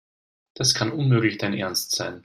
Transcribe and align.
Das 0.55 0.73
kann 0.73 0.91
unmöglich 0.91 1.37
dein 1.37 1.53
Ernst 1.53 1.95
sein. 1.95 2.19